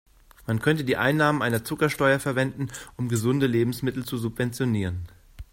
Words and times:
Man 0.47 0.57
könnte 0.57 0.83
die 0.83 0.97
Einnahmen 0.97 1.43
einer 1.43 1.63
Zuckersteuer 1.63 2.17
verwenden, 2.19 2.71
um 2.97 3.07
gesunde 3.07 3.45
Lebensmittel 3.45 4.03
zu 4.03 4.17
subventionieren. 4.17 5.03